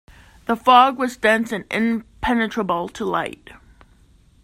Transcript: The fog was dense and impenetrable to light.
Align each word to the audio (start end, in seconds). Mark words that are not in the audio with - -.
The 0.47 0.55
fog 0.55 0.97
was 0.97 1.15
dense 1.15 1.51
and 1.51 1.63
impenetrable 1.69 2.89
to 2.89 3.05
light. 3.05 3.51